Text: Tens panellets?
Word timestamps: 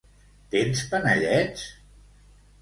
Tens 0.55 0.81
panellets? 0.93 1.67